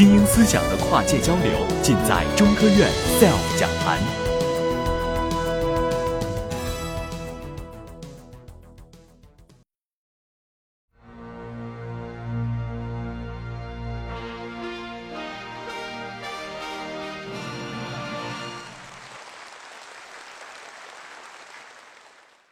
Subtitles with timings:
[0.00, 2.90] 精英思想的跨界交流，尽在中科院
[3.20, 4.00] SELF 讲坛。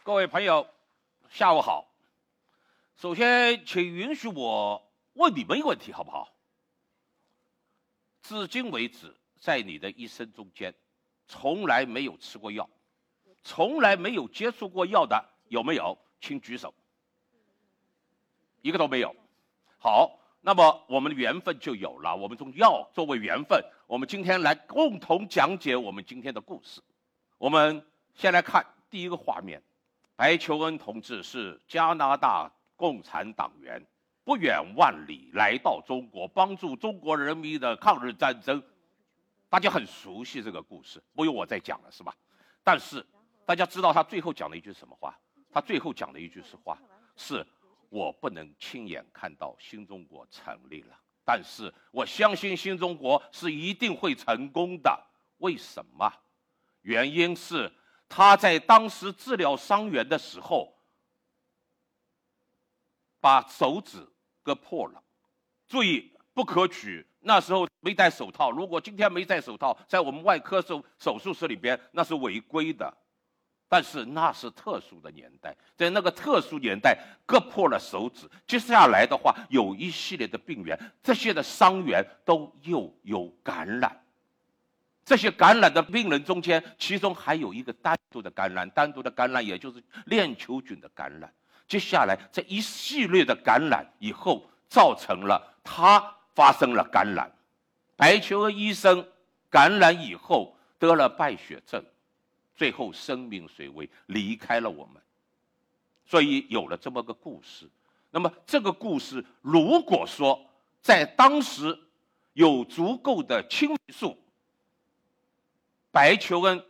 [0.03, 0.67] 各位朋友，
[1.31, 1.87] 下午好。
[2.95, 6.29] 首先，请允许我问你们一个问题，好不好？
[8.21, 10.73] 至今为止，在你的一生中间，
[11.27, 12.69] 从来没有吃过药，
[13.41, 15.97] 从来没有接触过药的有没有？
[16.21, 16.73] 请举手。
[18.61, 19.15] 一个都没有。
[19.77, 22.13] 好，那么我们的缘分就有了。
[22.13, 26.81] 我们从药作为缘分，我们今天来共同讲解我们今天的故事。
[27.37, 29.63] 我们先来看第一个画面，
[30.17, 33.81] 白求恩同志是加拿大共产党员。
[34.29, 38.61] 不远万里来到中国，帮助中国人民的抗日战争，
[39.49, 42.15] 大家很熟悉这个故事，不用我再讲了，是吧？
[42.63, 43.03] 但是
[43.43, 45.19] 大家知道他最后讲了一句什么话？
[45.51, 46.79] 他最后讲的一句是话，
[47.15, 47.43] 是
[47.89, 55.07] 我不能亲眼看到新中国成立了，但是我相信新中国是一定会成功的。
[55.39, 56.07] 为什么？
[56.81, 57.73] 原因是
[58.07, 60.71] 他在当时治疗伤员的时候，
[63.19, 64.07] 把手指。
[64.49, 64.99] 割破了，
[65.67, 67.05] 注意不可取。
[67.19, 72.91] 那时候没戴手套，如果今天没戴手套，在我们外科手手术室里边那是违规的。
[73.67, 76.97] 但是那是特殊的年代，在那个特殊年代
[77.27, 83.95] 割破了手指，接下来的话有一系列的病源，这些的伤员都又有感染。
[85.05, 91.31] 这些感染的病人中间，其中还有一个单独的感染，单独的感染也就是链球菌的感染。
[91.69, 97.31] 接下来这一系列的感染以后，造成了他发生了感染。
[97.95, 99.07] 白求恩医生
[99.51, 101.85] 感染以后得了败血症，
[102.55, 104.99] 最后生命垂危，离开了我们。
[106.07, 107.69] 所以有了这么个故事。
[108.09, 110.43] 那么这个故事，如果说
[110.81, 111.79] 在当时
[112.33, 114.17] 有足够的青霉素，
[115.91, 116.65] 白求恩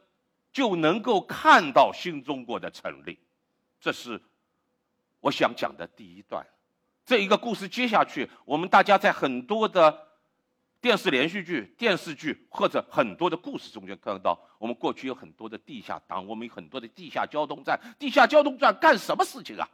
[0.52, 3.18] 就能够看到新中国的成立。
[3.80, 4.22] 这是。
[5.22, 6.46] 我想讲的第一段，
[7.06, 10.08] 这一个故事接下去，我们大家在很多的
[10.80, 17.78] 电视连续剧、电视剧或者很多的故事中间看到，我们过去有很多的地下党，我们有很多的地下交通站。
[18.00, 19.68] 地下交通站干什么事情啊？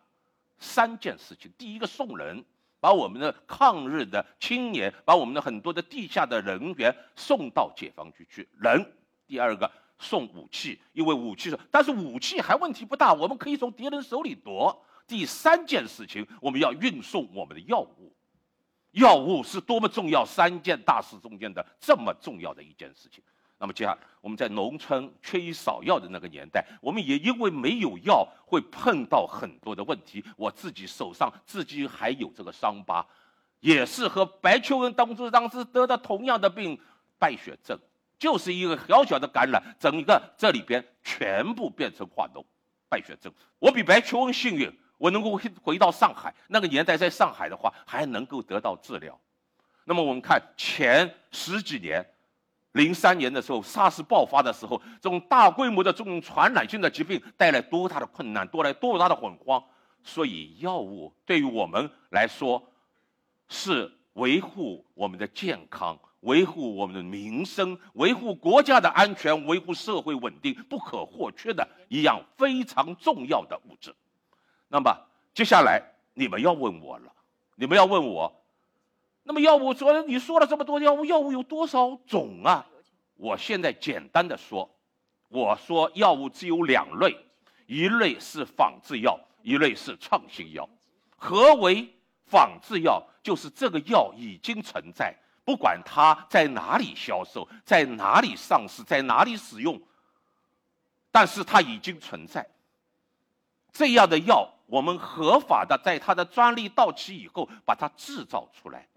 [0.57, 2.43] 三件事情：第一个送人，
[2.79, 8.93] 把我们的抗日的青年，把我们的很多的地下的人员送到解放区去；人，
[9.27, 9.69] 第二个
[9.99, 14.83] 送武器，因为武器是，但是武器还问题不大，我们可以从敌人手里夺。
[15.07, 18.13] 第三件事情，我们要运送我们的药物，
[18.91, 20.25] 药物是多么重要！
[20.25, 23.23] 三件大事中间的这么重要的一件事情。
[23.57, 30.23] 那么接下来，我们在农村缺医少药的那个年代，我们也因为没有药，会碰到很多的问题。
[30.35, 33.05] 我自己手上至今还有这个伤疤，
[33.59, 36.77] 也是和白求恩当初当时得的同样的病——
[37.19, 37.79] 败血症，
[38.17, 42.43] 就是一个小小的感染，整个这里边全部变成化脓，
[42.89, 43.31] 败血症。
[43.59, 44.75] 我比白求恩幸运。
[45.05, 49.15] 我能够回回到上海，那个年代在上海的话，还能够得到治疗。
[49.83, 52.03] 那么我们看前十几年，
[52.71, 59.63] 零三年的时候，SARS 爆发的时候，这种大规模的这种传染性的疾病带来多大的困难，多来多大的恐慌。
[60.03, 62.59] 所以药物对于我们来说，
[63.47, 73.93] 是维护我们的健康、维护我们的民生、维护国家的安全、维护社会稳定不可或缺的一样非常重要的物质。
[74.67, 74.97] 那么
[75.33, 75.81] 接下来
[76.13, 77.11] 你们要问我了，
[77.55, 78.43] 你们要问我，
[79.23, 82.65] 那么药物说你说了这么多药物，药物有多少种啊？
[83.15, 84.69] 我现在简单的说，
[85.29, 87.15] 我说药物只有两类，
[87.65, 90.67] 一类是仿制药，一类是创新药。
[91.15, 91.87] 何为
[92.25, 93.01] 仿制药？
[93.23, 99.81] 就是这个药已经存在，不管它在哪里销售，在哪里上市，在哪里使用，
[101.11, 102.47] 但是它已经存在。
[103.71, 104.54] 这样的药。
[104.67, 108.87] 我们合法的在它的专利到期以后把它制造出来，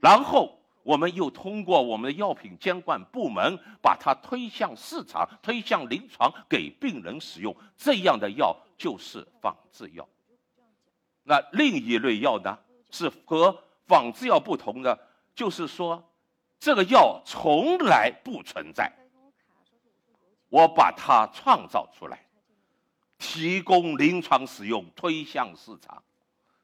[0.00, 7.54] 然后我们又通过我们的药品监管部门把它推向市场、推向临床给病人使用。
[7.76, 10.08] 这样的药就是仿制药。
[11.24, 12.58] 那另一类药呢，
[12.90, 13.54] 是和
[13.86, 14.98] 仿制药不同的，
[15.34, 16.02] 就是说
[16.58, 18.90] 这个药从来不存在，
[20.48, 22.24] 我把它创造出来。
[23.18, 26.02] 提供临床使用，推向市场，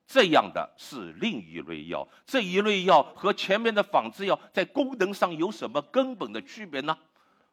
[0.07, 2.07] 这样的是另一类药。
[2.25, 6.97] 这一类药和前面的仿制药在功能上有什么根本的区别呢？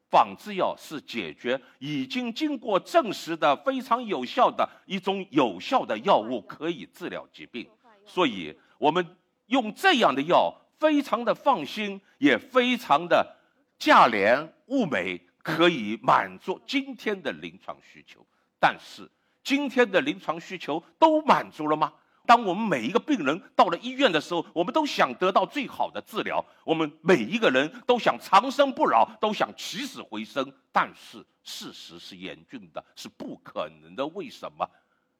[0.09, 7.65] 仿制药是解决已经经过证实的非常有效的一种有效的药物，可以治疗疾病。
[8.05, 9.15] 所以，我们
[9.47, 13.37] 用这样的药，非常的放心，也非常的
[13.79, 18.25] 价廉物美，可以满足今天的临床需求。
[18.61, 19.09] 但是，
[19.43, 21.91] 今天的临床需求都满足了吗？
[22.27, 30.53] 当我们每一个病人到了医院的时候，我们都想得到最好的治疗，我们每一个人都想长生不老，都想起死回生。
[30.71, 34.05] 但是事实是严峻的，是不可能的。
[34.05, 34.69] 为什么？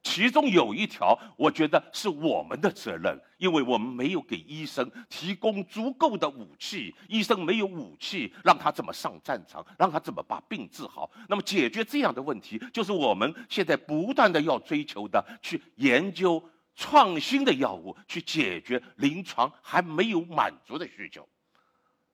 [0.03, 11.09] 其中有一条，我觉得是我们的责任，因为我们没有给医生提供足够的武器，医生没有武器，让他怎么上战场，让他怎么把病治好。
[11.30, 16.44] 那么解决这样的问题，就是我们现在不断的要追求的，去研究
[16.75, 21.27] 创新的药物，去解决临床还没有满足的需求。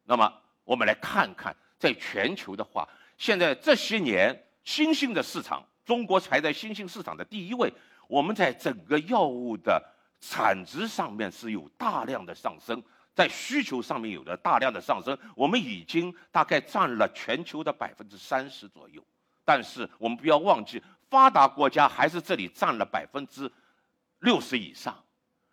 [0.03, 0.31] 那么
[0.65, 2.87] 我们来看看，在全球的话，
[3.17, 5.65] 现在这些年新兴的市场。
[5.87, 7.73] 中国排在新兴市场的第一位，
[8.09, 9.81] 我们在整个药物的
[10.19, 12.83] 产值上面是有大量的上升，
[13.15, 19.01] 在需求上面有了大量的上升，我们已经大概占了全球的百分之三十左右。
[19.45, 23.49] 但是我们不要忘记，发达国家还是这里占了百分之
[24.19, 24.93] 六十以上。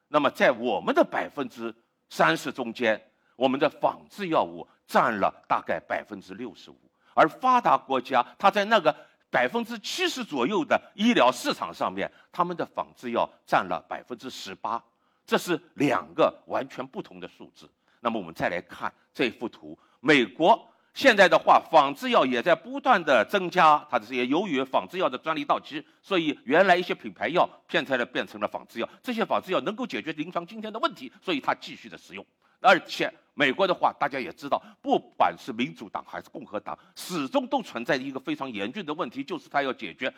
[0.09, 1.73] 那么在我们的百分之
[2.11, 3.01] 三十中间，
[3.37, 8.93] 我们的仿制药物占了大概百分之六十五，而发达国家它在那个。
[9.35, 14.81] 百分之七十左右的医疗市场上面，他们的仿制药占了百分之十八，
[15.27, 17.69] 这是两个完全不同的数字。
[17.99, 20.65] 那么我们再来看这幅图，美国
[20.95, 32.25] 现在的话，仿制药也在不断的增加，它这些由于仿制药的专利到期，所以原来一些品牌药现在呢变成了仿制药，这些仿制药能够解决临床今天的问题，所以它继续的使用，
[32.65, 33.13] 而且。
[33.37, 40.15] 美国的话，大家也知道，不管是民主党还是共和党，始终都存在一个非常严峻的问题，就是他要解决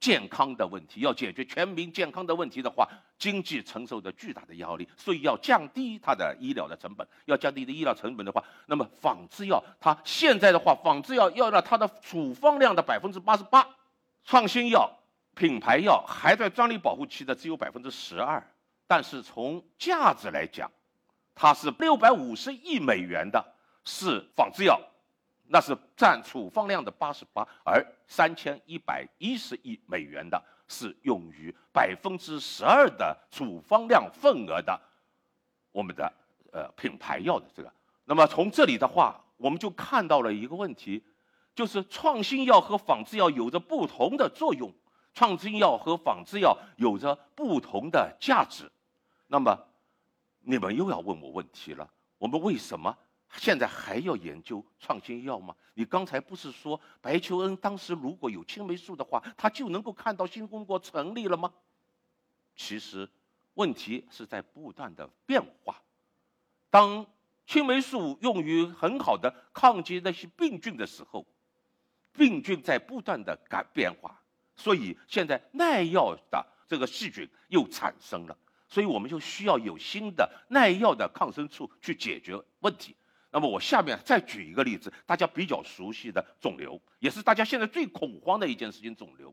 [0.00, 2.88] 健康的问题，要解决全民健康的问题的话，
[3.18, 7.06] 经济承受着巨大的压力，所以要降低它的医疗的成本。
[7.26, 13.68] 要降低的医疗成本的话，那么仿制药，它现在的话，仿制药要让它的处方量的百分之八十八，
[14.24, 14.90] 创新药、
[15.34, 18.42] 品牌药还在专利保护期的只有百分之十二，
[18.86, 20.70] 但是从价值来讲。
[21.34, 23.44] 它是六百五十亿美元的，
[23.84, 24.80] 是仿制药，
[25.48, 34.80] 那是占处方量的八十八；而三千一百一十亿美元的是用于百分之十二的处方量份额的，
[35.72, 36.12] 我们的
[36.52, 37.72] 呃品牌药的这个。
[38.04, 41.04] 那么从这里的话，我们就看到了一个问题，
[41.52, 44.72] 就是创新药和仿制药有着不同的作用，
[45.12, 48.70] 创新药和仿制药有着不同的价值，
[49.26, 49.58] 那么。
[50.44, 52.96] 你们又要问我问题了，我们为什么
[53.36, 55.54] 现在还要研究创新药吗？
[55.74, 61.52] 你刚才不是说白求恩当时如果有青霉素的话，他就能够看到新中国成立了吗？
[62.54, 63.08] 其实
[63.54, 65.82] 问题是在不断的变化。
[66.70, 67.04] 当
[67.46, 71.26] 青霉素用于很好的抗击那些病菌的时候，
[72.12, 74.20] 病菌在不断的改变化，
[74.56, 78.38] 所以现在耐药的这个细菌又产生了。
[78.74, 82.96] 所以我们就需要有新的耐药的抗生素去解决问题。
[83.30, 88.92] 那么我下面再举一个例子，大家比较熟悉的肿瘤，也是大家现在最恐慌的一件事情。
[88.96, 89.32] 肿瘤，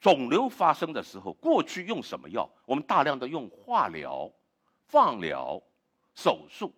[0.00, 2.48] 肿瘤发生的时候，过去用什么药？
[2.64, 4.30] 我们大量的用化疗、
[4.86, 5.60] 放疗、
[6.14, 6.72] 手术。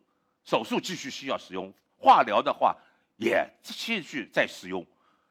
[0.44, 2.74] 手术继续需要使用，化疗的话
[3.18, 4.82] 也继续在使用。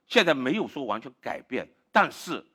[0.05, 2.45] 现在没有说完全改变，但是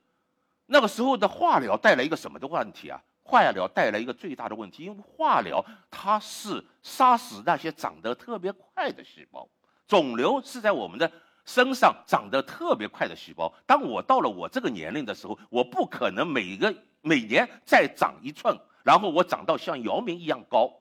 [0.67, 3.03] 那个时候的化疗带来一个什么的问题啊？
[3.23, 9.47] 化疗带来一个最大的问题，因为化疗它是杀死那些长得特别快的细胞，
[9.87, 11.11] 肿瘤是在我们的
[11.45, 13.53] 身上长得特别快的细胞。
[13.65, 20.71] 当我到了我这个年龄的时候，我不可能每个每年再长一寸，然后我长到像姚明一样高。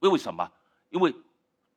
[0.00, 0.50] 为什么？
[0.90, 1.14] 因为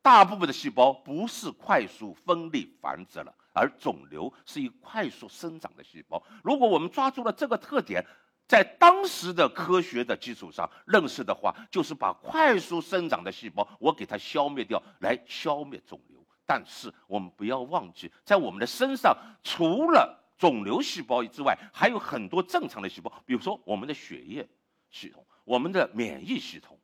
[0.01, 6.21] 大部分的细胞不是快速分裂繁殖了，而肿瘤是以快速生长的细胞。
[6.43, 8.05] 如果我们抓住了这个特点，
[8.49, 16.19] 在当时的科学的基础上认识的话，就是把快速生长的细胞我给它消灭掉，来消灭肿瘤。
[16.47, 24.49] 但是我们不要忘记，在我们的身上，除了肿瘤细胞之外，还有很多正常的细胞，比如说我们的血液
[24.89, 26.75] 系统、我们的免疫系统、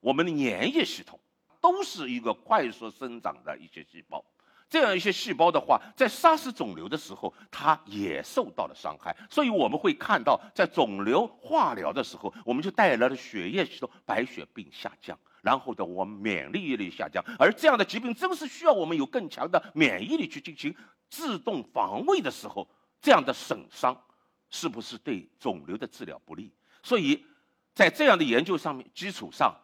[0.00, 1.20] 我们的粘液系统，
[1.60, 4.24] 都是一个快速生长的一些细胞。
[4.72, 9.14] 这样一些细胞的话，在杀死肿瘤的时候，它也受到了伤害。
[9.28, 17.22] 所以我们会看到，在肿瘤化疗的时候，我们就带来了血液系统白血病下降，然后的我们免疫力下降。
[17.38, 20.74] 而这样的疾病正是需要我们有更强的免疫力去进行
[21.10, 22.66] 自动防卫的时候，
[23.02, 23.94] 这样的损伤
[24.48, 26.50] 是不是对肿瘤的治疗不利？
[26.82, 27.22] 所以，
[27.74, 29.54] 在这样的研究上面基础上，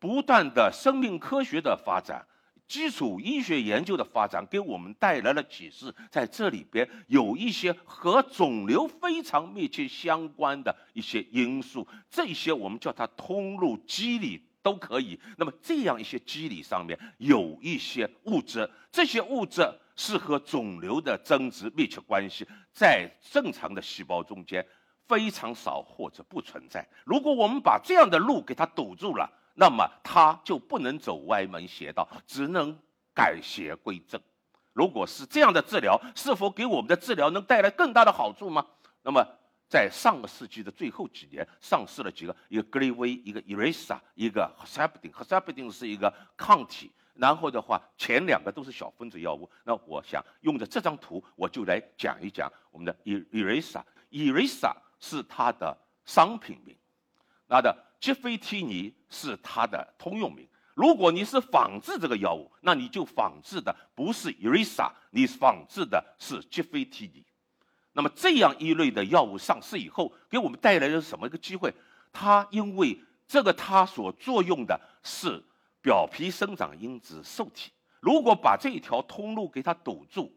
[0.00, 2.26] 不断的生命科学的发展。
[2.68, 15.18] 基础医学研究的发展给我们带来了启示，在这里边有一些和肿瘤非常密切相关的一些因素，这些我们叫它通路机理都可以。
[15.36, 19.62] 那么这样一些机理上面有一些物质，这些物质
[19.94, 24.66] 是和肿瘤的增殖密切关系，在正常的细胞中间
[25.06, 26.84] 非常少或者不存在。
[27.04, 29.30] 如果我们把这样的路给它堵住了。
[29.58, 32.78] 那么他就不能走歪门邪道，只能
[33.14, 34.20] 改邪归正。
[34.74, 38.66] 如果是这样的治疗，是否给我们的治疗能带来更大的好处吗？
[39.02, 39.26] 那么
[39.66, 45.72] 在上个世纪的最后几年，上市了几个，一个格雷威，一个 Erisa，一个 h e p i d i n h e p i d i n
[45.72, 46.92] 是一个抗体。
[47.14, 49.50] 然后的话，前两个都是小分子药物。
[49.64, 53.82] 那我想用着这张图，我就来讲一讲我们的 Erisa。
[54.10, 56.76] Erisa 是它的商品名，
[57.46, 57.74] 那的。
[57.98, 60.46] 吉非替尼是它的通用名。
[60.74, 67.24] 如果你是仿制这个药物，那你就仿制的不是 Erisa，你仿制的是吉非替尼。
[67.94, 71.72] 那么这样一类的药物上市以后，给我们带来了什么一个机会？
[72.12, 75.42] 它因为这个它所作用的是
[75.80, 80.36] 表皮生长因子受体，如果把这一条通路给它堵住，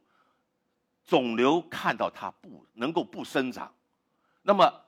[1.05, 3.73] 肿瘤看到它不能够不生长，
[4.43, 4.85] 那么。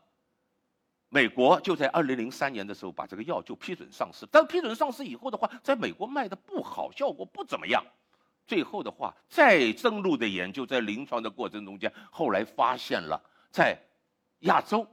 [1.13, 7.84] 美国就在二零零三年的时候把这个药就批准上市，但批准上市以后的话，在美国卖的不好，效果不怎么样。
[8.48, 13.77] 最后的话，再深入的研究，在临床的过程中间，后来发现了在
[14.39, 14.88] 亚洲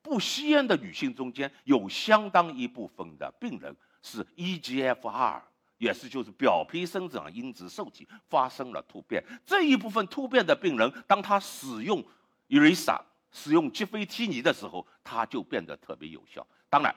[0.00, 5.42] 不吸烟的女性中间，有相当一部分的病人是 EGFR，
[5.78, 9.20] 也是就是表皮生长因子受体发生了突变。
[9.44, 12.00] 这一部分突变的病人，当他使用
[12.48, 13.00] Erisa。
[13.30, 16.46] 使用吉非替尼的时候，它就变得特别有效。
[16.68, 16.94] 当然，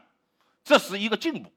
[0.64, 1.52] 这是一个进步。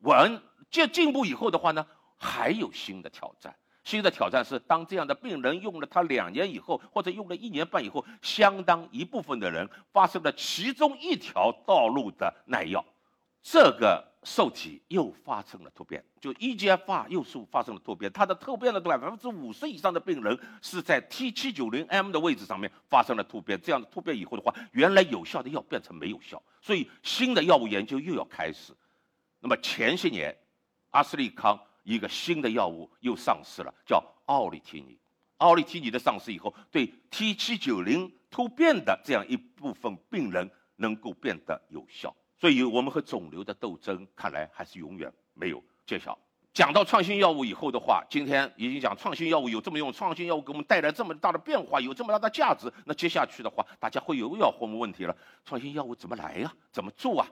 [0.00, 1.86] 完，这进步以后的话呢，
[2.18, 3.54] 还有新的挑战。
[3.84, 12.84] 新的挑战是，当这样的病人用了它两年以后，或者用了一年半以后，相当一部分的人发生了其中一条道路的耐药，
[13.42, 14.11] 这个。
[14.24, 23.60] 受体又发生了突变，就 EGFR 又是发生了突变，它的突变的百分之五十以上的病人是在 T790M 的位置上面发生了突变。
[23.60, 28.72] 这样的突变以后的话，原来有效的药变成没有效，所以新的药物研究又要开始。
[29.40, 30.36] 那么前些年，
[30.90, 34.96] 阿斯利康一个新的药物又上市了，叫奥利替尼。
[35.38, 42.14] 奥利替尼的上市以后，对 T790 突变的这样一部分病人能够变得有效。
[42.42, 46.18] 所以，我们和肿瘤的斗争看来还是永远没有揭晓。
[46.52, 52.68] 讲到创新药物以后的话，今天已经讲创新药物有这么用，创新药物给我们带来这么大的变化，有这么大的价值。
[52.84, 56.52] 那接下去的话，大家会有要问问题了：创新药物怎么来呀？
[56.72, 57.28] 怎么做啊？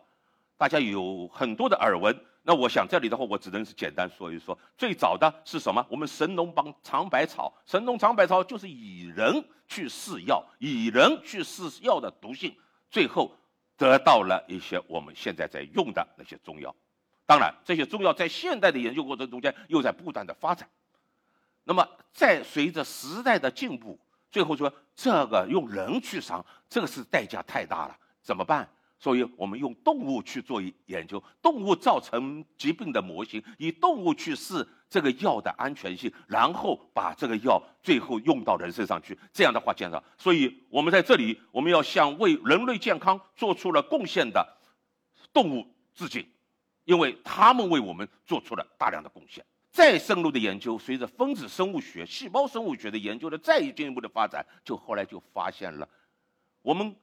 [0.57, 2.17] 大家有很多的耳闻。
[2.45, 4.57] 那我想这里的话，我只能是简单说一说。
[4.79, 5.85] 最早的是什么？
[5.91, 12.55] 我们神农帮尝百草，神农尝百草就是以人去试药，以人去试药的毒性，
[12.93, 13.35] 最后。
[13.81, 16.77] 得到了一些我们现在在用的那些中药，
[17.25, 20.69] 当然这些中药在现代的研究过程中间又在不断的发展。
[21.65, 23.99] 那么在随着时代的进步，
[24.31, 28.69] 最后说这个用人去伤，这个是代价太大了，怎么办？
[29.03, 39.19] 所以我们用动物去做研究，动物造成疾病的模型，以动物去试这个药的安全性，然后把这个药最后用到人身上去。
[39.33, 40.05] 这样的话，减少。
[40.19, 44.47] 所以我们在这里，我们要向为人类健康做出了贡献的
[45.33, 46.27] 动物致敬，
[46.85, 49.43] 因为他们为我们做出了大量的贡献。
[49.71, 55.89] 再深入的研究，随着分子生物学、细胞生物学的研究的再进一步的发展，就后来就发现了
[56.61, 56.95] 我们。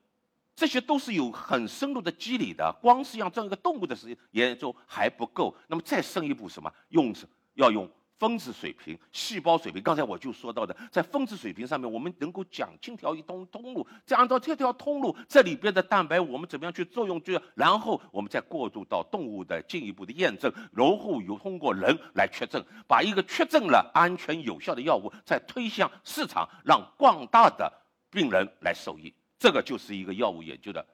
[0.58, 6.74] 这些都是有很深入的机理的，光是让这样一个动物的实研究还不够，那么再深一步什么？
[6.90, 7.14] 用
[7.54, 7.88] 要用
[8.18, 9.80] 分子水平、细胞水平。
[9.84, 17.22] 刚才我就说到的，在分子水平上面，我们能够讲清条一通通路，再按照这条通路，这里边的蛋白我们怎么样去作用？
[17.22, 27.72] 就然后我们再过渡到动物的进一步的验证，然后又通过人来确证，把一个确证了安全有效的药物再推向市场，让广大的
[28.10, 29.14] 病人来受益。
[29.40, 30.86] 这个就是一个药物研究的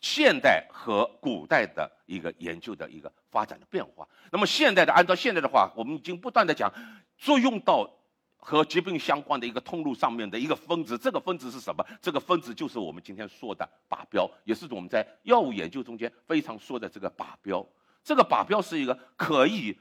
[0.00, 4.08] 现代和古代的一个研究的一个发展的变化。
[4.30, 6.72] 那么现代的，按照现在的话，我们已经不断的讲，
[7.16, 7.90] 作用到
[8.36, 11.84] 和疾病相关的一个通路上面的一个分子，这个分子是什么？
[12.00, 17.66] 这个分子就是我们今天说的靶标，也是我们在药物研究中间非常说的这个靶标。
[18.04, 19.76] 这个靶标是一个可以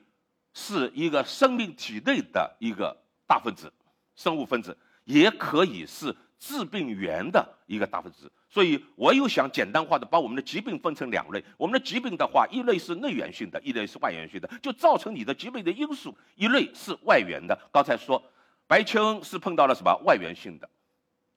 [0.53, 3.71] 是一个生命体内的一个大分子，
[4.15, 8.31] 生物分子，也可以是致病源的一个大分子。
[8.49, 11.43] 所以我又想简单化的把我们的疾病分成两类。
[11.57, 17.57] 我们的疾病的话，一类是内源性的，一类是外源性的，就造成你的疾病的因素，一类是外源的。
[17.71, 18.23] 刚才说。
[18.69, 20.69] 白求恩是碰到了什么外源性的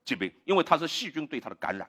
[0.04, 1.88] 疾病，因为它是细菌对它的感染，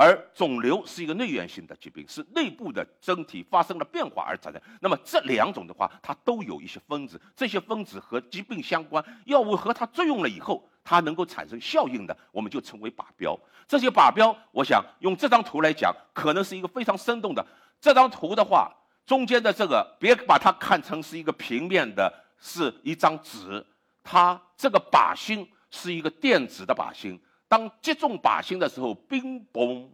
[0.00, 4.58] 而肿瘤是一个内源性的疾病，是内部的真体发生了变化而产生。
[4.80, 13.38] 那么这两种的话，它都有一些分子，这些分子和疾病相关，药物和它作用了以后，它能够产生效应的，我们就称为靶标。
[13.68, 17.46] 这些靶标，我想用这张图来讲，可能是一个非常生动的。
[17.78, 23.62] 这张图的话，中间的这个别把它看成是一个平面的，是一张纸。
[24.02, 29.90] 它这个靶心是一个电子的靶心，当击中靶心的时候，冰崩，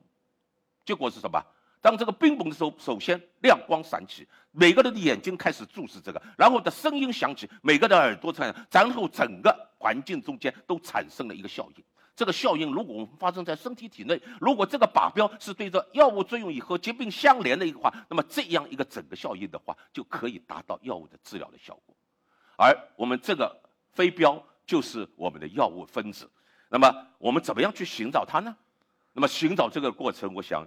[0.84, 1.42] 结果是什么？
[1.80, 11.84] 当这个冰崩的时候，首先亮光闪起，每个人的眼睛开始注视这个，然后的声音响起，每个人的耳朵产生，然后整个环境中间都产生了一个效应。
[12.14, 21.96] 这个效应如果我们发生在身体体内，如果这个靶标是对着药物作用以后疾病相连的一个话，那么这样一个整个效应的话，就可以达到药物的治疗的效果。
[22.58, 23.58] 而我们这个。
[23.96, 26.30] 飞镖就是我们的药物分子，
[26.68, 28.56] 那么我们怎么样去寻找它呢？
[29.12, 30.66] 那么寻找这个过程，我想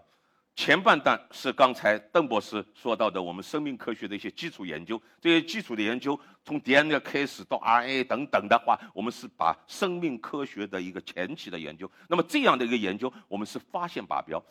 [0.56, 11.89] 前半段是刚才邓博士说到的我们生命科学的一些基础研究，这些基础的研究从 DNA 开始到 RNA 等等的话，我们是把生命科学的一个前期的研究。
[12.08, 14.44] 那么这样的一个研究，我们是发现靶标。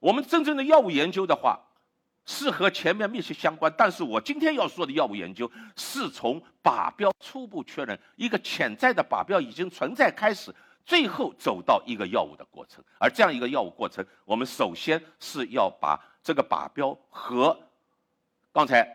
[0.00, 1.60] 我们真正的药物研究的话。
[2.26, 10.50] 是和前面密切相关，但是我今天要说的药物研究是从靶标初步确认一个潜在的靶标已经存在开始，
[10.84, 12.84] 最后走到一个药物的过程。
[12.98, 17.58] 而这样一个药物过程，我们首先是要把这个靶标和
[18.52, 18.86] 刚才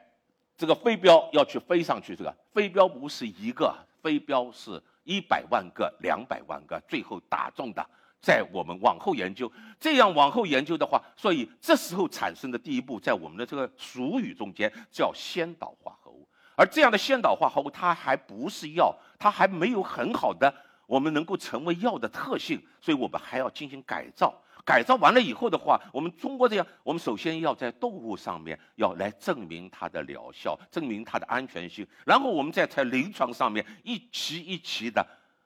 [0.58, 7.86] 这个飞镖要去飞上去，这个飞镖不是一个，飞镖是一百万个、两百万个，最后打中的。
[8.22, 9.50] 在我们往后研究，
[9.80, 16.28] 这样往后研究的话，所以这时候产生的第一步，在我们的这个俗语中间叫先导化合物。
[16.58, 20.54] 而这样的先导化合物，它还不是药，它还没有很好的
[20.90, 24.34] 我们能够成为药的特性，所以我们还要进行改造。
[24.66, 35.06] 改造完了以后的话，我们中国这样，我们首先要在动物上面要来证明它的疗效，证明它的安全性，然后我们再在临床上面一期一期的。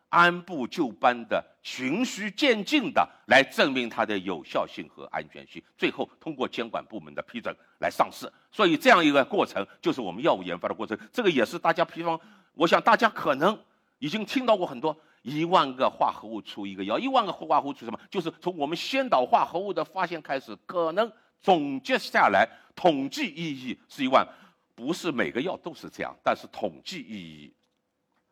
[0.10, 8.32] 按部就班的、循序渐进的来证明它的有效性和安全性，最后通过监管部门的批准来上市。
[8.52, 10.96] 所以这样一个过程就是我们药物研发的过程。
[11.12, 12.20] 这个也是大家比方，
[12.54, 13.58] 我想大家可能
[13.98, 18.00] 已经听到过很多，一万个化合物出一个药，一万个化合物出什么？
[18.12, 24.28] 就是从我们先导化合物的发现开始，可能总结下来，统计意义是一万，
[24.76, 27.54] 不是每个药都是这样，但是统计意义。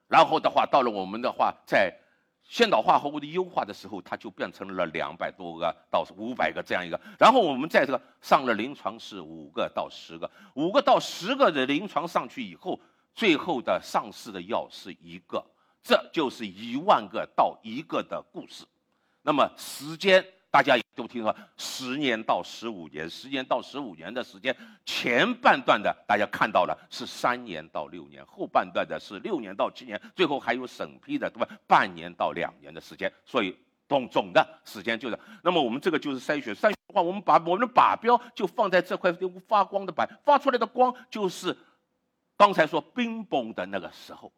[0.07, 1.97] 然后的话，到了我们的话，在
[2.43, 6.99] 先导化合物的优化的时候，它就变成了两百多个到五百个这样一个。
[7.17, 12.77] 然后我们在这个上了临床是五个到十个，五个到十个的临床上去以后，
[13.13, 15.41] 最后的上市的药是一个，
[15.83, 18.65] 这就是一万个到一个的故事。
[19.21, 20.25] 那么时间。
[20.53, 31.47] 大家也都听说，十年到十五年，十年到十五年的时间，前半段的大家看到了是三年到六年，后半段的是六年到七年，最后还有审批的，对吧？
[31.65, 35.17] 半年到两年的时间，所以总总的时间就是。
[35.41, 39.09] 那么我们这个就是筛选，筛选的话，我们把我们的靶标就放在这块
[39.47, 41.57] 发光的板，发出来的光就是
[42.35, 44.29] 刚才说冰崩的那个时候。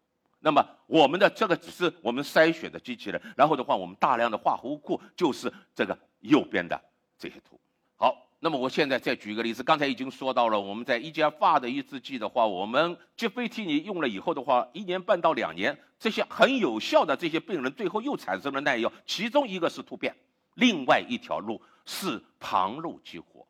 [0.45, 6.77] 那么我们的这个只是我们筛选的机器人，然后的话，我们大量的化合物库就是这个右边的
[7.17, 7.57] 这些图。
[7.95, 20.13] 好，那么我现在再举一个例子，刚才已经说到了，我们在一家发的抑制剂的话，我们吉非替尼用了以后的话，一年半到两年，这些很有效的这些病人最后又产生了耐药，其中一个是突变，
[20.55, 23.47] 另外一条路是旁路激活，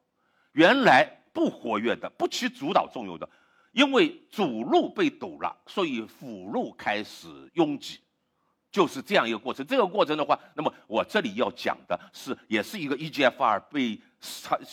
[0.52, 3.28] 原来不活跃的、不起主导作用的。
[3.74, 8.00] 因为主路被堵了，所以辅路开始拥挤，
[8.72, 9.66] 就是这样一个过程。
[9.66, 14.00] 这个过程的话，那么我这里要讲的是，也是一个 EGFR 被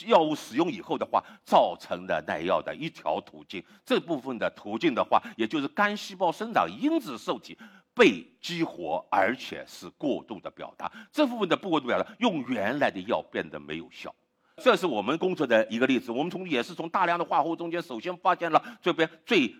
[0.06, 3.64] 药物使用以后的话造成的耐药的一条途径。
[3.84, 7.58] 这部分的途径的话，也就是肝细胞生长因子受体
[7.94, 10.92] 被激活，而且是过度的表达。
[11.10, 14.14] 这部分的不过度表达，用原来的药变得没有效。
[14.62, 16.12] 这是我们工作的一个例子。
[16.12, 19.54] 我们从也是从大量的化合物中间，首先发现了这边最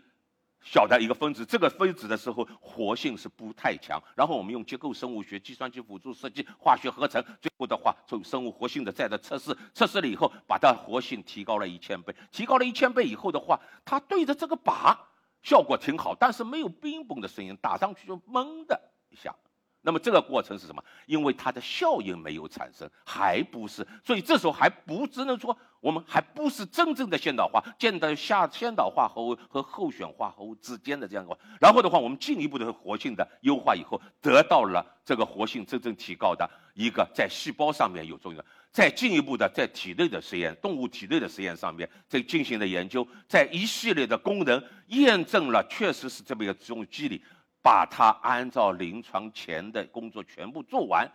[0.63, 4.01] 小的一个分子，这个分子的时候活性是不太强。
[4.15, 12.15] 然后我们用结构生物学、计算机辅助设计、化学合成，最后的话从生物活性的再的测试，测试了以后，把它活性提高了一千倍。
[12.31, 14.95] 提高了一千倍以后的话，它对着这个靶
[15.43, 19.35] 效果挺好，但是没有冰崩的声音，打上去就闷的一下。
[19.83, 20.85] 那么这个过程是什么？
[21.07, 31.39] 因为它的效应没有产生，还不是，所以这时候还不只能说我们还不是真正的先导化，见到下先导化合物和候选化合物之间的这样一个。
[31.59, 47.23] 然后的话，我们进一步的活性的优化以后，得到了这个活性真正提高的一个在细胞上面有作用，再进一步的在体内的实验，动物体内的实验上面在进行的研究，在一系列的功能验证了，确实是这么一种机理。
[47.63, 51.11] 把它按照临床前的工作全部做完，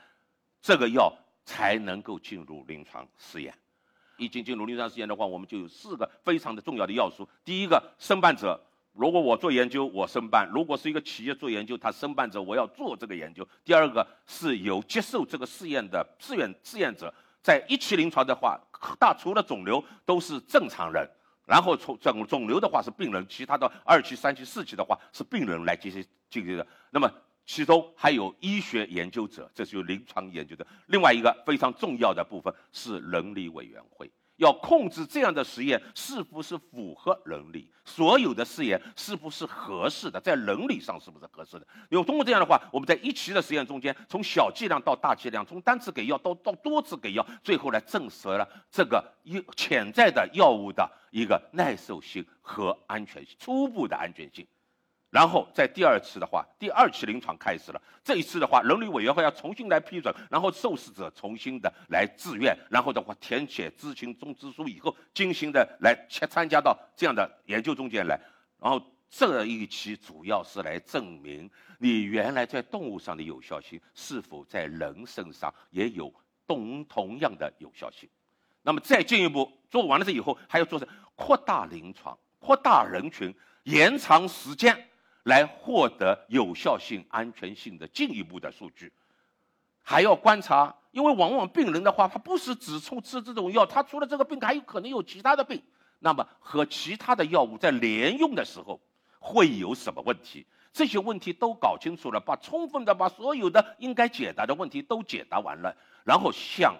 [0.61, 1.11] 这个药
[1.43, 3.53] 才能够进入临床试验。
[4.17, 7.27] 已经进入临床试验的话，我们就有四个非常的重要的要素。
[7.43, 8.59] 第一个，申办者，
[8.93, 13.45] 如果我做研究，我申办；如果是一个企业做研究，他申办者我要做这个研究。
[13.65, 18.57] 第二个，是有接受这个试验的志愿试验者，在一期临床的话，
[18.97, 21.05] 大除了肿瘤都是正常人。
[21.45, 26.67] 然后从肿肿瘤的话是病人，其他的二期、三期、四期的话是病人来进行进行的。
[26.89, 27.11] 那么
[27.45, 30.65] 其中还有医学研究者，这是有临床研究的。
[30.87, 34.09] 另外一个非常重要的部分是伦理委员会。
[34.37, 37.71] 要控制这样的实验是不是符合伦理？
[37.85, 40.19] 所有的试验是不是合适的？
[40.19, 41.67] 在伦理上是不是合适的？
[41.89, 54.45] 有通过这样的话，我们在一期的实验中间，从小剂量到大剂量，从单次给药到到多次给药，最后来证实了这个一潜在的药物的一个耐受性和安全性，初步的安全性。
[55.15, 57.81] 然后在第二次的话，第二期临床开始了。
[58.03, 68.19] 这一次的话，伦理委员会要重新来批准，然后受试者重新的来自愿，然后的话填写知情通知书以后，精心的来参参加到这样的研究中间来。
[68.59, 71.49] 然后这一期主要是来证明
[71.79, 76.13] 你原来在动物上的有效性是否在人身上也有
[76.45, 78.09] 同同样的有效性。
[78.63, 84.77] 那么再进一步做完了这以后，还要做是扩大临床、扩大人群、延长时间。
[85.25, 88.93] 来获得有效性、安全性的进一步的数据，
[89.81, 95.59] 还要观察，因为往往病人的话，他不是只从吃这种药，他除了这个病，还有可能有其他的病，
[95.97, 98.79] 那么和其他的药物在连用的时候
[99.17, 100.45] 会有什么问题？
[100.71, 106.75] 这些问题都搞清楚了，把充分的把所有的应该解答的问题都解答完了，然后向。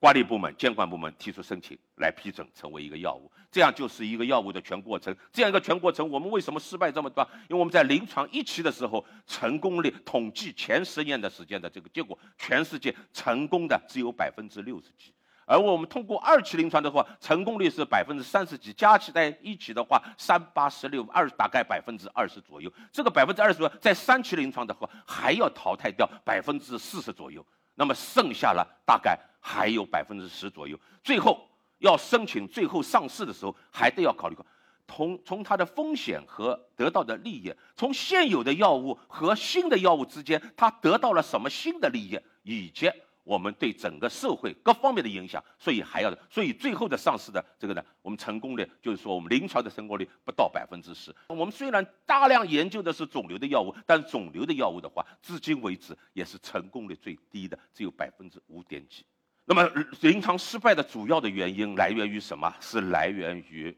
[0.00, 5.14] 管理部门、监管部门提出申请来批准成为一个药物，这样就是一个药物的全过程。
[5.32, 7.28] 这样一个全过程，我们为什么失败这么多？
[7.48, 15.12] 因为我们在临床一期的时候，成功率统计前十年的时间的这个结果，全世界成功的只有百分之六十几。
[15.44, 22.72] 而我们通过二期临床的话，成功率是百分之三十几，加起在一起的话，三八十六二大概百分之二十左右。
[22.92, 27.44] 这个百分之二十在三期临床的话，还要淘汰掉百分之四十左右。
[27.74, 31.48] 那么剩下了大概还有百分之十左右，最后
[31.78, 34.44] 要申请最后上市的时候，还得要考虑过，
[34.86, 42.90] 从从它的风险和得到的利益，从现有的药物和新的药物之间，它得到了什么新的利益，以及。
[43.24, 51.14] 我们对整个社会各方面的影响，所以还要，所以最后的上市的这个呢，我们成功率就是说，我们临床的成功率不到百分之十。
[51.28, 59.04] 我们虽然大量研究的是肿瘤的药物，但肿瘤的药物的话，至今为止也是成功率最低的，只有百分之五点几。
[59.48, 59.64] 那么
[60.02, 62.54] 临床失败的主要的原因来源于什么？
[62.60, 63.74] 是来源于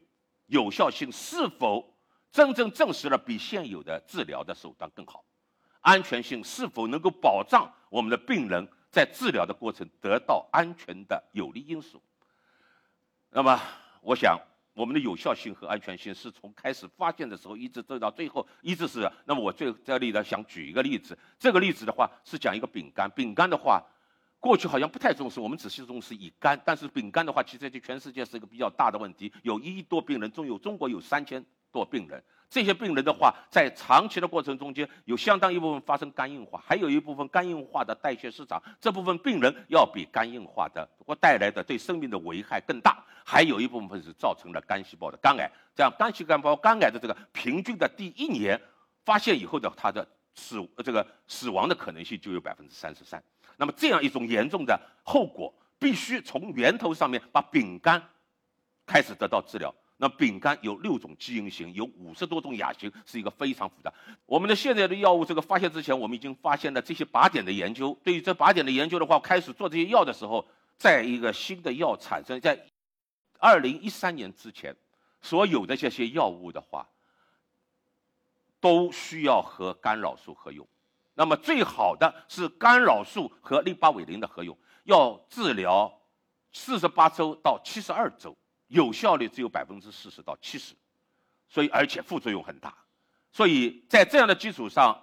[0.47, 1.97] 有效性是否
[2.29, 5.23] 真正证实了比现有的治疗的手段更好，
[5.79, 8.67] 安全性是否能够保障我们的病人。
[8.91, 12.03] 在治疗的过程得到安全的有利因素。
[13.29, 13.57] 那么，
[14.01, 14.37] 我想
[14.73, 19.09] 我们的有效性和安全性是从开始发现的时候一直做到最后，一直是。
[19.23, 21.17] 那么我最这里呢，想举一个例子。
[21.39, 23.81] 这个例子的话是讲一个饼干，饼干的话，
[24.41, 26.59] 过去好像不太重视，我们只是重视乙肝。
[26.65, 32.21] 但是丙肝的话，其实在全世界是一个比较大的问题，有一亿多病人，中有中国有三千多病人。
[32.49, 38.61] 这些病人的话，在长期的过程中间，有相当一部分发生肝硬化，还有一部分肝硬化的代谢失常。
[38.81, 43.05] 这部分病人要比肝硬化的或带来的对生命的危害更大。
[43.23, 45.49] 还有一部分是造成了肝细胞的肝癌。
[45.75, 48.59] 这样肝细胞肝癌的这个平均的第一年
[49.05, 53.23] 发现以后的，它的死这个死亡的可能性就有百分之三十三。
[53.57, 58.01] 那么这样一种严重的后果，必须从源头上面把丙肝
[58.85, 59.73] 开始得到治疗。
[59.97, 63.93] 那丙肝有六种基因型，有五十多种亚型，是一个非常复杂。
[64.25, 67.95] 我们的现在的药物这个发现之前，我们已经发现了这些靶点的研究。
[68.03, 70.43] 对于这靶点的研究的话，开始做这些药的时候，
[70.75, 72.59] 在一个新的药产生在
[73.37, 74.75] 二零一三年之前，
[75.21, 76.87] 所有的这些药物的话，
[78.59, 80.67] 都需要和干扰素合用。
[81.21, 86.01] 那么最好的是干扰素和利巴韦林的合用，要治疗
[86.51, 88.35] 四十八周到七十二周，
[88.69, 90.73] 有效率只有百分之四十到七十，
[91.47, 92.75] 所以而且副作用很大。
[93.31, 94.99] 所以在这样的基础上，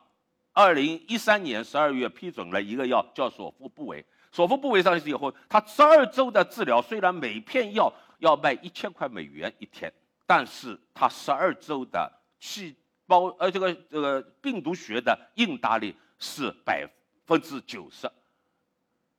[0.52, 4.04] 二零一三年十二月批准了一个药叫索福布韦。
[4.32, 9.92] 索福布韦上市以后，它十二周的治疗虽然每片药要卖一千块美元一天，
[10.26, 12.74] 但是它十二周的细
[13.06, 16.88] 胞呃这个这个病毒学的应答率是百
[17.26, 18.10] 分之九十。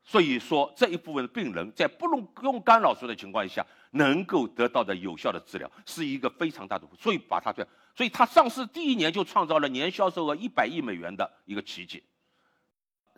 [0.04, 6.88] 所以说这一部分病人在不用用干扰素的情况下，能够得到的有效的治疗，是一个非常大的。
[7.00, 12.04] 所以把它这，所以它上市第一年就创造了年销售额一百亿美元的一个奇迹。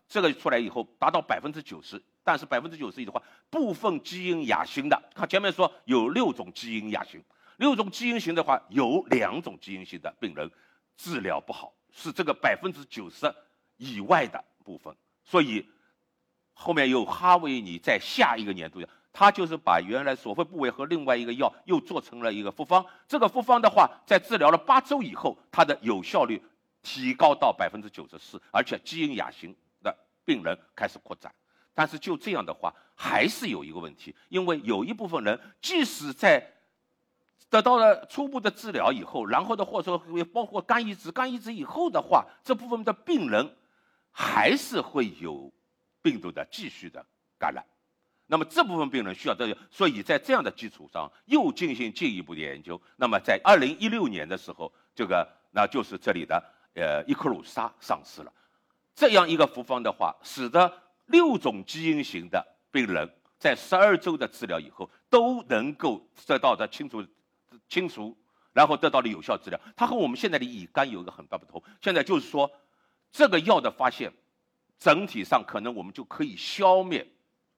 [0.05, 7.23] 这个出来以后达到百分之九十，但是百分之九十的话，部分基因亚型的，看前面说有六种基因亚型，
[7.55, 10.51] 六种基因型的话，有两种基因型的病人
[10.97, 13.33] 治疗不好，是这个百分之九十
[13.81, 14.95] 以外的部分。
[15.23, 15.67] 所以
[16.53, 18.79] 后面有哈维尼在下一个年度，
[19.11, 22.85] 他就是把原来索菲部位和另外一个药又做成了一个复方。
[23.07, 26.41] 这个复方的话，在治疗了八周以后，它的有效率
[26.83, 29.95] 提高到百分之九十四，而且基因亚型的。
[30.23, 31.33] 病人开始扩展，
[31.73, 36.45] 但是就这样的话，还是有一个问题，因为有一部分人即使在
[37.49, 43.57] 得到了初步的治疗以后，然后的或者说包括肝移植、肝移植以后的话，这部分的病人
[44.11, 45.51] 还是会有
[46.01, 47.05] 病毒的继续的
[47.39, 47.65] 感染。
[48.27, 52.81] 那么这部分病人需要这个，所以在这样的基础上又进行进一步的研究。
[52.95, 56.41] 那么在二零一六年的时候，这个那就是这里的
[56.73, 58.31] 呃伊克鲁沙上市了。
[58.95, 60.71] 这样一个复方的话，使得
[61.07, 67.05] 六种基因型的病人在十二周的治疗以后都能够得到的清除、
[67.67, 68.15] 清除，
[68.53, 69.59] 然后得到了有效治疗。
[69.75, 71.61] 它和我们现在的乙肝有一个很大不同。
[71.81, 72.49] 现在就是说，
[73.11, 74.11] 这个药的发现，
[74.77, 77.05] 整体上可能我们就可以消灭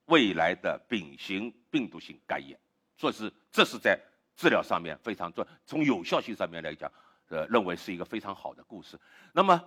[0.06, 2.58] 未来的丙型病毒性肝炎。
[2.98, 4.00] 所以是这是在
[4.36, 6.92] 治疗上面非常重，从有效性上面来讲，
[7.30, 9.00] 呃，认为是一个非常好的故事。
[9.32, 9.62] 那么。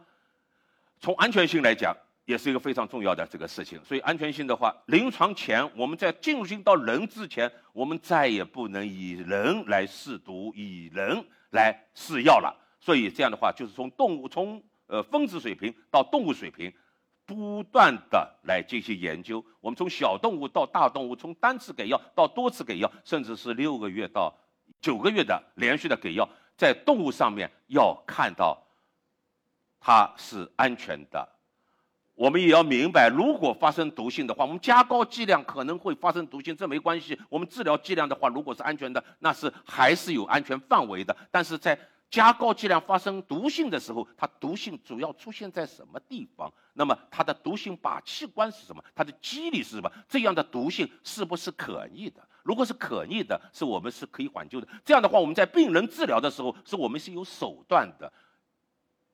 [0.99, 1.95] 从安全性来讲，
[2.25, 3.79] 也是一个非常重要的这个事情。
[3.85, 12.51] 所以安全性的话，临床前我们在进入到人之前，我们再也不能以人来试毒，以人来试药了。
[12.81, 16.73] 所以这样的话，就是从动物从呃分子水平到动物水平，
[17.25, 19.45] 不断的来进行研究。
[19.61, 24.33] 我们从小动物到大动物，从单次给药到多次给药，甚至是六个月到
[24.81, 28.63] 九个月的连续的给药，在动物上面要看到。
[29.79, 31.29] 它是安全的，
[32.15, 37.17] 我们也要明白，如果发生毒性的话，我们加高剂量可能会发生毒性，这没关系。
[37.29, 41.17] 我们治疗剂量的话，如果是安全的，那是还是有安全范围的。
[41.31, 46.53] 但是在加高剂量发生毒性的时候，它毒性主要出现在什么地方？
[46.75, 48.83] 那么它的毒性靶器官是什么？
[48.95, 49.91] 它的机理是什么？
[50.09, 52.27] 这样的毒性是不是可逆的？
[52.43, 54.69] 如果是可逆的，是我们是可以缓救的。
[54.85, 58.13] 这样的话，我们在病人治疗的时候，是我们是有手段的。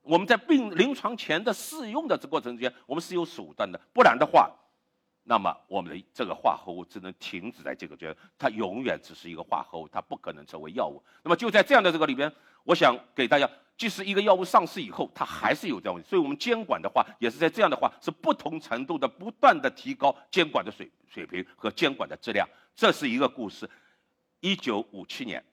[0.01, 4.51] 我们在病临床前的试用的这过程中间，我们是有手段的，不然的话，
[5.23, 11.01] 那么我们的这个化合物只能停止在这个阶段，它永远只是一个化合物，它不可能成为药物。
[11.23, 12.29] 那么就在这样的这个里边，
[12.63, 22.47] 我想给大家，即使一个药物上市以后，它还是有这样问题，所以我们监管的话，也是在这样的话，是不同程度的不断的提高监管的水水平和监管的质量。
[22.75, 23.69] 这是一个故事。
[24.39, 25.43] 一九五七年，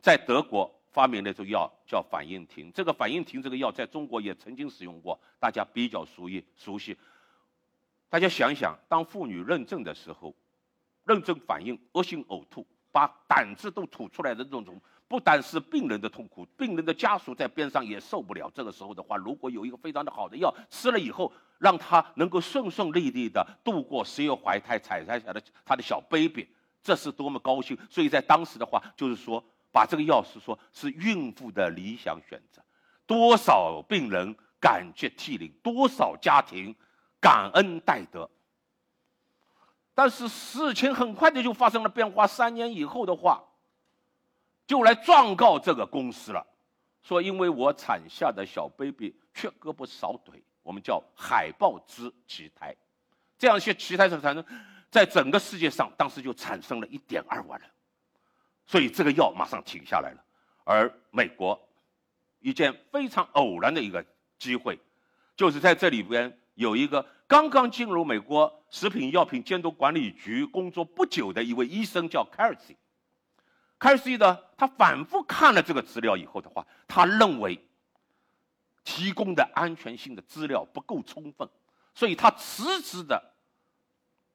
[0.00, 0.70] 在德国。
[0.92, 6.94] 发明了一种药叫反应停，这个反应停这个药在中国也曾经使用过，大家比较熟悉熟悉。
[8.10, 10.34] 大家想想，当妇女认证的时候，
[11.04, 14.78] 认证反应恶性呕吐，把胆汁都吐出来的这种，
[15.12, 18.50] 不单是病人的痛苦，病人的家属在边上也受不了。
[18.54, 26.48] 这个时候的话，如果有一个非常的好的药，吃了以后，让他能够顺顺利利的度过十月怀胎，产下的他的小 baby，
[26.82, 27.76] 这是多么高兴！
[27.90, 29.44] 所以在当时的话，就是说。
[29.74, 32.62] 把这个药是说，是孕妇的理想选择，
[33.06, 36.76] 多少病人感激涕零，多少家庭
[37.18, 38.28] 感恩戴德。
[39.94, 43.42] 但是事情很快的就发生了变化，三年以后的话，
[44.66, 46.46] 就来状告这个公司了，
[47.02, 52.74] 说因为我产下的小 baby 缺胳膊少腿，我们叫海豹之畸胎，
[53.36, 54.44] 这样一些畸胎所产生，
[54.90, 57.68] 在整个世界上当时就产生了一点二万人。
[58.64, 60.24] 所以这个药马上停下来了，
[60.64, 61.60] 而美国
[62.38, 64.04] 一件非常偶然的一个
[64.38, 64.78] 机会，
[65.36, 72.76] 就是在这里边有一个刚刚进入美国食品药品监督管理局工作不久的一位医生叫凯尔西。
[73.82, 77.60] 凯尔西呢，他反复看了这个资料以后的话，他认为
[78.84, 81.48] 提供的安全性的资料不够充分，
[81.92, 83.20] 所以他迟迟的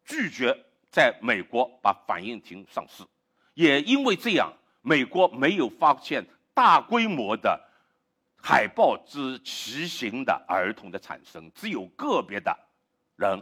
[0.03, 0.53] 拒绝
[0.91, 3.05] 在美国把反应停上市。
[3.53, 7.57] 也因为这样，美国没有发现大规模的
[8.35, 12.53] 海豹之畸形的儿童的产生，只有个别的
[13.15, 13.41] 人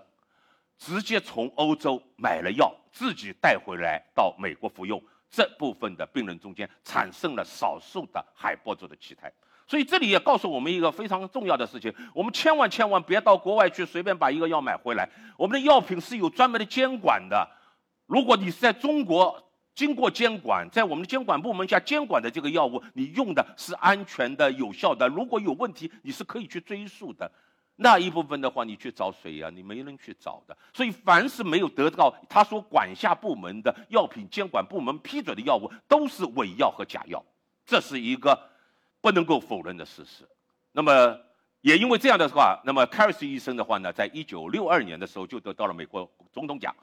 [0.77, 5.03] 直接从欧洲买了药，自己带回来到美国服用。
[5.29, 9.31] 这部分的病人中间产生了少数的海豹族的畸胎。
[9.67, 15.09] 所以这里也告诉我们一个非常重要的事情：我们千万千万别到国外去随便把一个药买回来。
[15.37, 17.49] 我们的药品是有专门的监管的。
[18.05, 25.07] 如果你是在中国，经过监管，在我们的监管部门下监管的这个药物，你用的是安全的、有效的。
[25.07, 27.29] 如果有问题，你是可以去追溯的。
[27.77, 29.49] 那一部分的话，你去找谁呀？
[29.53, 30.57] 你没人去找的。
[30.73, 37.21] 所以，凡是没有得到他所管辖部门的药品监管部门批准的药物，都是伪药和假药，
[37.65, 38.39] 这是一个
[39.01, 40.25] 不能够否认的事实。
[40.71, 41.19] 那么，
[41.61, 46.73] 也因为这样的话，那么凯瑞斯医生的话呢，在一九六二年的时候就得到了美国总统奖。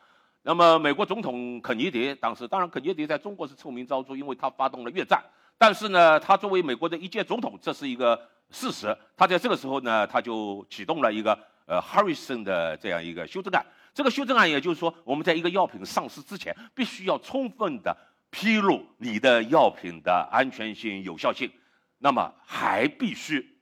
[0.42, 5.22] 那么，美国总统肯尼迪当时，当然肯尼迪在中国是臭名昭著，因为他发动了越战。
[5.56, 8.20] 但是呢，他作为美国的一届总统，这是一个
[8.52, 8.96] 事实。
[9.16, 11.36] 他在这个时候呢，他就启动了一个
[11.66, 13.64] 呃 Harrison 的这样一个修正案。
[13.94, 17.96] 这个修正案也就是说，我们在一个药品上市之前，必须要充分的
[18.30, 21.50] 披露你的药品的安全性、有效性。
[21.98, 23.58] 那么还必须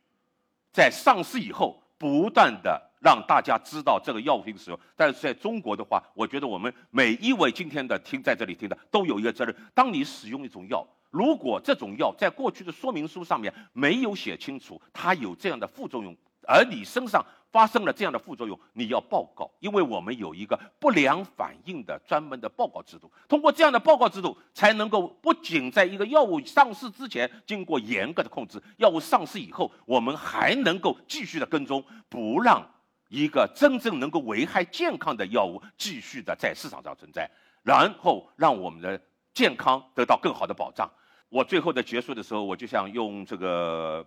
[0.72, 2.88] 在上市以后不断的。
[3.03, 9.57] 让大家知道这个药品使用，但是在中国的话，我觉得我们每一位今天的听在这里听的都有一个责任。
[9.72, 17.25] 当你使用一种药，如果这种药在过去的说明书上面没有写清楚它有这样的副作用，而你身上。
[17.53, 23.11] 发生了这样的副作用，你要报告，因为我们有一个不良反应的专门的报告制度。
[23.29, 32.64] 通过这样的报告制度，才能够不仅在一个药物上市之前经过严格的控制，药物上市以后，我们还能够继续的跟踪，不让
[33.09, 37.29] 一个真正能够危害健康的药物继续的在市场上存在，
[37.64, 39.03] 然后让我们的
[39.35, 40.88] 健康得到更好的保障。
[41.30, 44.06] 我最后的结束的时候，我就想用这个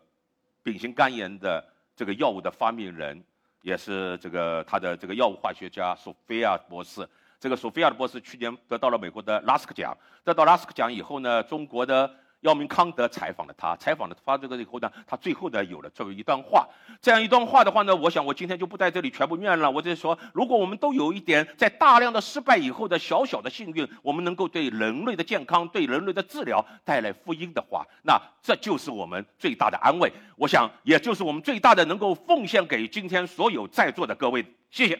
[0.62, 3.24] 丙型肝炎的这个药物的发明人。
[3.64, 7.08] 也是这个他的这个药物化学家索菲亚博士，
[7.40, 12.14] 这个索菲亚的博士去年得到了美国的拉斯克奖，得到拉斯克奖以后呢，中国的。
[12.44, 16.68] 药明康德采访了他，采访了他这个以后呢，他最后呢有了这么一段话。
[17.02, 19.72] 这样一段话的话呢，我想我今天就不在这里全部念了。
[19.72, 30.12] 我就说，如果我们都有一点在大量的失败以后的小小的幸运，我们能够对人类的健康、对人类的治疗带来福音的话，那这就是我们最大的安慰。
[30.36, 34.46] 我想，也就是我们最大的能够奉献给今天所有在座的各位。
[34.70, 35.00] 谢谢。